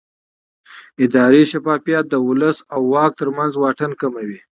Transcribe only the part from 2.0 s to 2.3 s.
د